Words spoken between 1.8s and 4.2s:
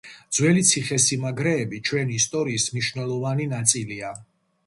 ჩვენი ისტორიის მნიშვნელოვანი ნაწილია.